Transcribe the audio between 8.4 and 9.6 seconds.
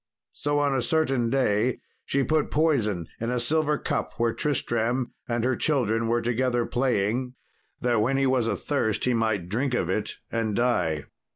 athirst he might